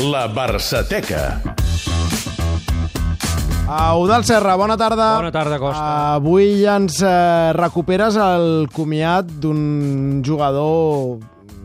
La 0.00 0.26
Barçateca. 0.28 1.40
Eudal 3.70 4.24
Serra, 4.24 4.56
bona 4.56 4.76
tarda. 4.76 5.16
Bona 5.16 5.30
tarda, 5.30 5.58
Costa. 5.60 6.14
Avui 6.16 6.64
ens 6.66 7.02
eh, 7.06 7.52
recuperes 7.54 8.16
el 8.18 8.66
comiat 8.74 9.28
d'un 9.40 10.22
jugador 10.26 11.20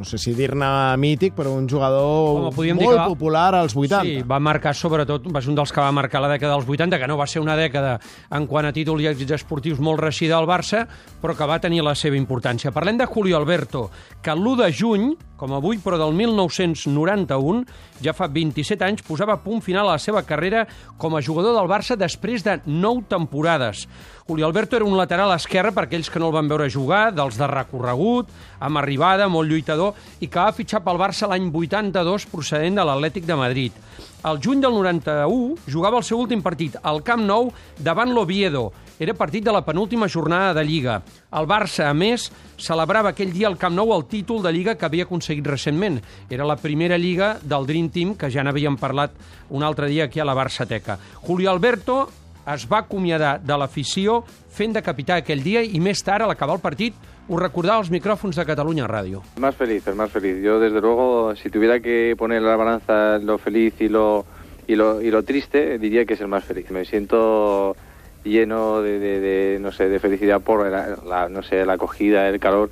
no 0.00 0.06
sé 0.08 0.16
si 0.16 0.32
dir-ne 0.32 0.96
mític, 0.96 1.34
però 1.36 1.50
un 1.52 1.66
jugador 1.68 2.38
Home, 2.38 2.52
podríem 2.56 2.78
dir 2.78 2.86
molt 2.86 2.96
que 2.96 3.02
va- 3.02 3.08
popular 3.10 3.54
als 3.58 3.74
80. 3.76 3.98
Sí, 4.06 4.22
va 4.24 4.38
marcar 4.40 4.72
sobretot, 4.72 5.26
va 5.28 5.42
ser 5.44 5.50
un 5.52 5.58
dels 5.58 5.72
que 5.76 5.82
va 5.82 5.90
marcar 5.92 6.22
la 6.24 6.30
dècada 6.30 6.54
dels 6.54 6.64
80, 6.64 6.96
que 7.02 7.08
no 7.10 7.18
va 7.18 7.26
ser 7.28 7.42
una 7.42 7.52
dècada 7.58 7.98
en 8.32 8.46
quant 8.48 8.64
a 8.64 8.72
títols 8.72 9.02
i 9.04 9.10
èxits 9.10 9.34
esportius 9.36 9.82
molt 9.82 10.00
reixida 10.00 10.38
al 10.38 10.48
Barça, 10.48 10.86
però 11.20 11.36
que 11.36 11.44
va 11.50 11.58
tenir 11.60 11.82
la 11.84 11.92
seva 11.94 12.16
importància. 12.16 12.72
Parlem 12.72 12.96
de 12.96 13.04
Julio 13.12 13.36
Alberto, 13.36 13.90
que 14.22 14.32
l'1 14.32 14.56
de 14.62 14.70
juny, 14.72 15.10
com 15.40 15.54
avui, 15.56 15.78
però 15.80 15.96
del 15.96 16.12
1991, 16.18 17.64
ja 18.04 18.12
fa 18.12 18.28
27 18.28 18.84
anys, 18.84 19.04
posava 19.06 19.38
punt 19.40 19.62
final 19.64 19.88
a 19.88 19.96
la 19.96 20.02
seva 20.02 20.20
carrera 20.28 20.66
com 21.00 21.16
a 21.16 21.22
jugador 21.24 21.56
del 21.56 21.70
Barça 21.70 21.96
després 21.96 22.44
de 22.44 22.58
9 22.66 23.08
temporades. 23.08 23.86
Julio 24.28 24.46
Alberto 24.46 24.76
era 24.76 24.86
un 24.86 24.98
lateral 24.98 25.32
esquerre 25.34 25.72
per 25.74 25.86
aquells 25.86 26.12
que 26.12 26.20
no 26.20 26.28
el 26.28 26.36
van 26.36 26.50
veure 26.50 26.68
jugar, 26.70 27.08
dels 27.16 27.40
de 27.40 27.48
recorregut, 27.50 28.28
amb 28.60 28.78
arribada, 28.78 29.30
molt 29.32 29.48
lluitador, 29.50 29.96
i 30.20 30.28
que 30.28 30.44
va 30.44 30.52
fitxar 30.54 30.84
pel 30.84 31.00
Barça 31.00 31.30
l'any 31.30 31.48
82 31.48 32.28
procedent 32.30 32.76
de 32.76 32.84
l'Atlètic 32.86 33.26
de 33.26 33.40
Madrid. 33.40 33.80
Al 34.22 34.36
juny 34.36 34.60
del 34.60 34.74
91 34.76 35.70
jugava 35.72 35.96
el 35.96 36.04
seu 36.04 36.18
últim 36.20 36.42
partit 36.44 36.74
al 36.84 37.00
Camp 37.00 37.22
Nou 37.24 37.48
davant 37.80 38.12
l'Oviedo. 38.12 38.66
Era 39.00 39.14
partit 39.16 39.46
de 39.46 39.52
la 39.54 39.62
penúltima 39.64 40.10
jornada 40.12 40.52
de 40.58 40.64
Lliga. 40.68 40.98
El 41.32 41.48
Barça, 41.48 41.86
a 41.88 41.94
més, 41.96 42.26
celebrava 42.60 43.14
aquell 43.14 43.32
dia 43.32 43.48
al 43.48 43.56
Camp 43.56 43.72
Nou 43.72 43.94
el 43.96 44.04
títol 44.10 44.42
de 44.44 44.52
Lliga 44.52 44.74
que 44.76 44.84
havia 44.84 45.06
aconseguit 45.08 45.48
recentment. 45.48 46.02
Era 46.28 46.44
la 46.44 46.58
primera 46.60 46.98
Lliga 47.00 47.38
del 47.40 47.64
Dream 47.64 47.88
Team, 47.88 48.12
que 48.20 48.28
ja 48.28 48.44
n'havíem 48.44 48.76
parlat 48.76 49.16
un 49.48 49.64
altre 49.64 49.88
dia 49.88 50.04
aquí 50.04 50.20
a 50.20 50.28
la 50.28 50.36
Barçateca. 50.36 50.98
Julio 51.24 51.48
Alberto 51.50 52.02
es 52.46 52.66
va 52.70 52.78
acomiadar 52.78 53.40
de 53.42 53.56
l'afició 53.58 54.24
fent 54.48 54.72
de 54.72 54.82
capità 54.82 55.16
aquell 55.20 55.42
dia 55.42 55.62
i 55.62 55.80
més 55.80 56.02
tard, 56.02 56.22
a 56.24 56.26
l'acabar 56.30 56.54
el 56.56 56.60
partit, 56.62 56.94
ho 57.28 57.36
recordava 57.38 57.78
als 57.78 57.90
micròfons 57.90 58.34
de 58.36 58.44
Catalunya 58.44 58.88
Ràdio. 58.88 59.20
El 59.36 59.42
más 59.42 59.54
feliz, 59.54 59.86
el 59.86 59.94
más 59.94 60.10
feliz. 60.10 60.42
Yo, 60.42 60.58
desde 60.58 60.80
luego, 60.80 61.34
si 61.36 61.48
tuviera 61.50 61.78
que 61.80 62.14
poner 62.18 62.42
la 62.42 62.56
balanza 62.56 63.18
lo 63.18 63.38
feliz 63.38 63.74
y 63.80 63.88
lo, 63.88 64.24
y 64.66 64.74
lo, 64.74 65.00
y 65.00 65.10
lo 65.10 65.22
triste, 65.22 65.78
diría 65.78 66.04
que 66.04 66.14
es 66.14 66.20
el 66.20 66.28
más 66.28 66.44
feliz. 66.44 66.70
Me 66.70 66.84
siento 66.84 67.76
lleno 68.24 68.82
de, 68.82 68.98
de- 68.98 69.20
de, 69.20 69.58
no 69.60 69.70
sé, 69.70 69.88
de 69.88 69.98
felicidad 70.00 70.40
por 70.40 70.68
la, 70.68 70.96
la, 71.06 71.28
no 71.28 71.42
sé, 71.42 71.64
la 71.64 71.74
acogida, 71.74 72.28
el 72.28 72.40
calor 72.40 72.70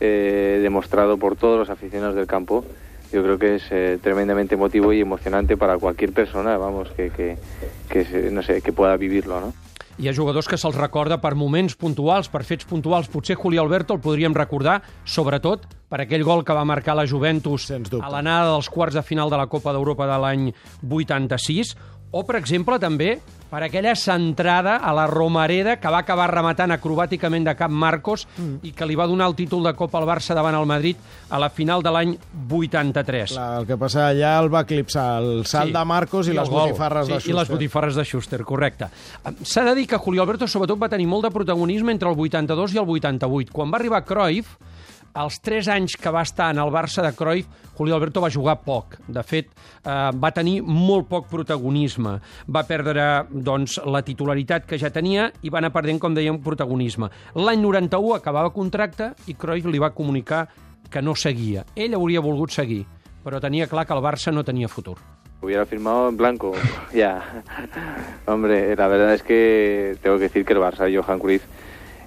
eh, 0.00 0.58
demostrado 0.62 1.16
por 1.16 1.36
todos 1.36 1.58
los 1.58 1.70
aficionados 1.70 2.14
del 2.14 2.26
campo. 2.26 2.64
Yo 3.14 3.22
creo 3.22 3.38
que 3.38 3.54
es 3.54 3.62
eh, 3.70 3.98
tremendamente 4.02 4.56
emotivo 4.56 4.92
y 4.92 5.00
emocionante 5.00 5.56
para 5.56 5.78
cualquier 5.78 6.12
persona, 6.12 6.56
vamos, 6.56 6.90
que, 6.96 7.10
que, 7.10 7.36
que 7.88 8.30
no 8.32 8.42
sé, 8.42 8.60
que 8.60 8.72
pueda 8.72 8.96
vivirlo, 8.96 9.40
¿no? 9.40 9.52
Hi 9.94 10.08
ha 10.10 10.14
jugadors 10.14 10.48
que 10.50 10.56
se'ls 10.58 10.74
recorda 10.74 11.20
per 11.22 11.36
moments 11.38 11.76
puntuals, 11.78 12.26
per 12.26 12.40
fets 12.42 12.66
puntuals. 12.66 13.06
Potser 13.06 13.36
Julio 13.38 13.62
Alberto 13.62 13.94
el 13.94 14.00
podríem 14.02 14.34
recordar, 14.34 14.80
sobretot, 15.06 15.68
per 15.86 16.00
aquell 16.02 16.24
gol 16.26 16.42
que 16.42 16.56
va 16.56 16.64
marcar 16.66 16.96
la 16.98 17.04
Juventus 17.06 17.68
a 17.70 18.10
l'anada 18.10 18.50
dels 18.50 18.66
quarts 18.74 18.98
de 18.98 19.04
final 19.06 19.30
de 19.30 19.38
la 19.38 19.46
Copa 19.46 19.70
d'Europa 19.70 20.08
de 20.10 20.16
l'any 20.18 20.48
86, 20.82 21.76
o, 22.14 22.22
per 22.22 22.38
exemple, 22.38 22.78
també 22.78 23.16
per 23.50 23.60
aquella 23.62 23.92
centrada 23.94 24.76
a 24.82 24.92
la 24.94 25.04
Romareda 25.06 25.76
que 25.78 25.90
va 25.92 26.00
acabar 26.02 26.26
rematant 26.30 26.74
acrobàticament 26.74 27.44
de 27.46 27.54
cap 27.54 27.70
Marcos 27.70 28.24
mm. 28.34 28.64
i 28.66 28.72
que 28.74 28.86
li 28.88 28.96
va 28.98 29.06
donar 29.06 29.28
el 29.30 29.36
títol 29.38 29.62
de 29.66 29.74
Copa 29.78 30.00
al 30.00 30.08
Barça 30.08 30.34
davant 30.34 30.56
el 30.58 30.66
Madrid 30.66 30.98
a 31.30 31.38
la 31.38 31.50
final 31.54 31.84
de 31.84 31.92
l'any 31.94 32.16
83. 32.50 33.36
Clar, 33.36 33.48
el 33.60 33.68
que 33.68 33.78
passa 33.78 34.08
allà 34.08 34.32
el 34.42 34.50
va 34.50 34.64
eclipsar 34.66 35.06
el 35.22 35.44
salt 35.46 35.74
de 35.74 35.84
Marcos 35.86 36.26
i, 36.26 36.34
el 36.34 36.40
les 36.42 36.50
gol. 36.50 36.64
botifarres 36.64 37.06
sí, 37.06 37.12
de 37.12 37.18
Schuster. 37.20 37.34
I 37.34 37.38
les 37.38 37.54
botifarres 37.54 37.98
de 38.00 38.06
Schuster, 38.10 38.42
correcte. 38.42 38.90
S'ha 39.42 39.66
de 39.70 39.74
dir 39.78 39.86
que 39.90 40.02
Julio 40.02 40.26
Alberto 40.26 40.50
sobretot 40.50 40.80
va 40.80 40.90
tenir 40.90 41.06
molt 41.10 41.28
de 41.28 41.34
protagonisme 41.34 41.94
entre 41.94 42.10
el 42.10 42.18
82 42.18 42.74
i 42.74 42.82
el 42.82 42.90
88. 42.98 43.54
Quan 43.54 43.70
va 43.70 43.78
arribar 43.78 44.02
Cruyff, 44.06 44.56
els 45.14 45.38
tres 45.40 45.68
anys 45.70 45.94
que 46.00 46.10
va 46.10 46.24
estar 46.26 46.50
en 46.50 46.58
el 46.58 46.72
Barça 46.74 47.02
de 47.04 47.12
Cruyff, 47.14 47.46
Julio 47.74 47.96
Alberto 47.96 48.20
va 48.22 48.30
jugar 48.30 48.60
poc. 48.62 48.98
De 49.06 49.22
fet, 49.22 49.48
eh, 49.50 50.10
va 50.14 50.30
tenir 50.34 50.60
molt 50.62 51.08
poc 51.08 51.28
protagonisme. 51.30 52.18
Va 52.46 52.64
perdre 52.66 53.26
doncs, 53.30 53.80
la 53.86 54.02
titularitat 54.02 54.66
que 54.66 54.78
ja 54.78 54.90
tenia 54.90 55.30
i 55.42 55.50
va 55.50 55.58
anar 55.58 55.72
perdent, 55.72 56.00
com 56.00 56.14
dèiem, 56.14 56.40
protagonisme. 56.42 57.10
L'any 57.34 57.62
91 57.62 58.14
acabava 58.14 58.52
contracte 58.54 59.12
i 59.26 59.34
Cruyff 59.34 59.66
li 59.66 59.78
va 59.78 59.94
comunicar 59.94 60.48
que 60.90 61.02
no 61.02 61.14
seguia. 61.14 61.64
Ell 61.74 61.94
hauria 61.94 62.20
volgut 62.20 62.50
seguir, 62.50 62.84
però 63.24 63.40
tenia 63.40 63.66
clar 63.66 63.86
que 63.86 63.94
el 63.94 64.02
Barça 64.02 64.32
no 64.32 64.44
tenia 64.44 64.68
futur. 64.68 64.98
Hubiera 65.42 65.66
firmado 65.66 66.08
en 66.08 66.16
blanco, 66.16 66.54
ya. 66.94 67.22
Hombre, 68.26 68.74
la 68.76 68.88
verdad 68.88 69.14
es 69.14 69.22
que 69.22 69.96
tengo 70.02 70.16
que 70.16 70.24
decir 70.24 70.44
que 70.44 70.54
el 70.54 70.58
Barça, 70.60 70.88
Johan 70.88 71.18
Cruyff, 71.18 71.44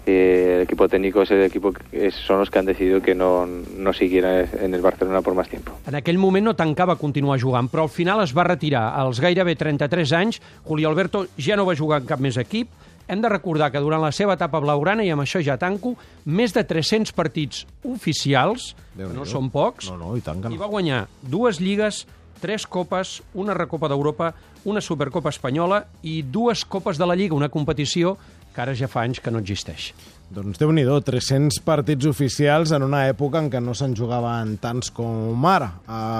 eh, 0.07 0.55
el 0.57 0.61
equipo 0.63 0.87
técnico 0.87 1.21
es 1.21 1.31
el 1.31 1.43
equipo 1.43 1.71
que 1.73 2.09
son 2.11 2.39
los 2.39 2.49
que 2.49 2.59
han 2.59 2.65
decidido 2.65 3.01
que 3.01 3.13
no, 3.15 3.45
no 3.45 3.93
siguiera 3.93 4.41
en 4.41 4.73
el 4.73 4.81
Barcelona 4.81 5.21
por 5.21 5.35
más 5.35 5.49
tiempo. 5.49 5.73
En 5.87 5.95
aquell 5.95 6.17
moment 6.17 6.45
no 6.45 6.55
tancava 6.55 6.95
continuar 6.97 7.39
jugant, 7.41 7.69
però 7.69 7.83
al 7.85 7.89
final 7.93 8.23
es 8.23 8.33
va 8.35 8.43
retirar. 8.47 8.93
Als 8.97 9.19
gairebé 9.19 9.55
33 9.55 10.13
anys, 10.13 10.41
Julio 10.63 10.89
Alberto 10.89 11.27
ja 11.37 11.55
no 11.55 11.65
va 11.65 11.75
jugar 11.75 12.01
en 12.01 12.07
cap 12.07 12.19
més 12.23 12.37
equip. 12.37 12.69
Hem 13.07 13.21
de 13.23 13.29
recordar 13.31 13.69
que 13.71 13.79
durant 13.79 14.01
la 14.03 14.11
seva 14.11 14.33
etapa 14.35 14.59
blaugrana, 14.59 15.03
i 15.05 15.09
amb 15.13 15.23
això 15.23 15.39
ja 15.39 15.55
tanco, 15.57 15.93
més 16.25 16.51
de 16.51 16.65
300 16.67 17.13
partits 17.15 17.61
oficials, 17.87 18.73
que 18.97 19.07
no 19.13 19.23
són 19.25 19.49
pocs, 19.53 19.89
No, 19.91 19.97
no, 19.97 20.13
i 20.17 20.21
tant 20.25 20.41
que 20.43 20.51
i 20.51 20.57
no. 20.57 20.61
va 20.61 20.67
guanyar 20.71 21.05
dues 21.21 21.61
lligues, 21.63 22.05
tres 22.41 22.67
copes, 22.67 23.21
una 23.33 23.55
recopa 23.57 23.87
d'Europa, 23.89 24.33
una 24.67 24.81
supercopa 24.83 25.31
espanyola 25.31 25.85
i 26.03 26.19
dues 26.21 26.65
copes 26.65 26.99
de 26.99 27.07
la 27.07 27.15
Lliga, 27.15 27.33
una 27.35 27.49
competició 27.49 28.17
que 28.57 28.63
ara 28.65 28.73
ja 28.73 28.87
fa 28.89 29.03
anys 29.05 29.19
que 29.21 29.29
no 29.29 29.37
existeix. 29.37 29.91
Doncs 30.33 30.57
déu 30.57 30.71
nhi 30.73 30.81
300 30.83 31.59
partits 31.63 32.07
oficials 32.09 32.71
en 32.73 32.81
una 32.83 33.03
època 33.07 33.37
en 33.37 33.51
què 33.53 33.61
no 33.61 33.75
se'n 33.77 33.93
jugaven 33.95 34.55
tants 34.57 34.89
com 34.91 35.45
ara. 35.45 35.69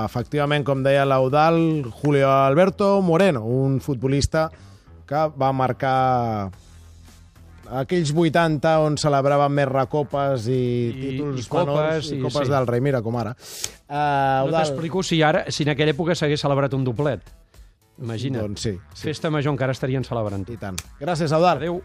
Efectivament, 0.06 0.64
com 0.64 0.84
deia 0.86 1.02
l'Eudal, 1.10 1.58
Julio 2.04 2.30
Alberto 2.30 3.02
Moreno, 3.02 3.42
un 3.44 3.82
futbolista 3.82 4.52
que 5.10 5.26
va 5.34 5.50
marcar 5.52 6.52
aquells 7.82 8.14
80 8.16 8.76
on 8.86 8.96
celebraven 9.02 9.52
més 9.58 9.68
recopes 9.68 10.46
i, 10.48 10.62
I- 10.62 10.94
títols 11.02 11.42
i 11.42 11.50
copes, 11.50 11.74
menors 11.74 12.12
i 12.14 12.16
i- 12.16 12.22
copes 12.22 12.48
sí. 12.48 12.54
del 12.54 12.68
rei, 12.70 12.80
mira 12.86 13.02
com 13.02 13.18
ara. 13.20 13.34
Uh, 13.90 14.46
No 14.48 14.54
t'explico 14.56 15.02
si 15.04 15.22
ara, 15.24 15.46
si 15.52 15.64
en 15.66 15.74
aquella 15.74 15.92
època 15.92 16.16
s'hagués 16.16 16.40
celebrat 16.40 16.74
un 16.78 16.86
doblet. 16.86 17.22
Imagina't. 17.98 18.44
Doncs 18.46 18.62
sí, 18.62 18.72
sí, 18.94 19.08
Festa 19.10 19.32
major 19.34 19.52
encara 19.52 19.74
estarien 19.74 20.04
celebrant. 20.06 20.46
i 20.54 20.58
tant. 20.62 20.78
Gràcies, 21.02 21.32
Eudal. 21.34 21.58
Adéu. 21.58 21.82